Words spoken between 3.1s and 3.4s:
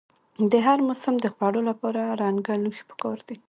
دي.